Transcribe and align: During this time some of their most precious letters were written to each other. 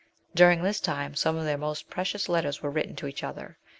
During 0.33 0.63
this 0.63 0.79
time 0.79 1.13
some 1.13 1.35
of 1.35 1.43
their 1.43 1.59
most 1.59 1.91
precious 1.91 2.27
letters 2.27 2.63
were 2.63 2.71
written 2.71 2.95
to 2.95 3.05
each 3.07 3.23
other. 3.23 3.59